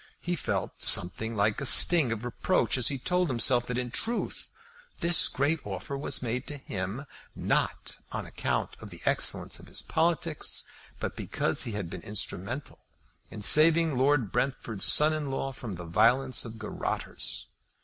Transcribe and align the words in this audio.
He 0.19 0.35
felt 0.35 0.81
something 0.81 1.35
like 1.35 1.61
a 1.61 1.65
sting 1.67 2.11
of 2.11 2.25
reproach 2.25 2.75
as 2.75 2.87
he 2.87 2.97
told 2.97 3.29
himself 3.29 3.67
that 3.67 3.77
in 3.77 3.91
truth 3.91 4.49
this 4.99 5.27
great 5.27 5.59
offer 5.63 5.95
was 5.95 6.23
made 6.23 6.47
to 6.47 6.57
him, 6.57 7.05
not 7.35 7.97
on 8.11 8.25
account 8.25 8.75
of 8.79 8.89
the 8.89 9.01
excellence 9.05 9.59
of 9.59 9.67
his 9.67 9.83
politics, 9.83 10.65
but 10.99 11.15
because 11.15 11.65
he 11.65 11.73
had 11.73 11.87
been 11.87 12.01
instrumental 12.01 12.79
in 13.29 13.43
saving 13.43 13.95
Lord 13.95 14.31
Brentford's 14.31 14.85
son 14.85 15.13
in 15.13 15.29
law 15.29 15.51
from 15.51 15.73
the 15.73 15.85
violence 15.85 16.45
of 16.45 16.57
garrotters. 16.57 17.45